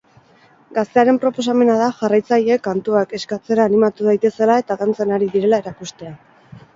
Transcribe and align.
Gaztearen 0.75 1.17
proposamena 1.25 1.75
da 1.81 1.89
jarraitzaileek 1.99 2.63
kantuak 2.67 3.13
eskatzera 3.17 3.67
animatu 3.71 4.07
daitezela 4.07 4.57
eta 4.63 4.79
dantzan 4.81 5.13
ari 5.19 5.29
direla 5.35 5.61
erakustea. 5.65 6.15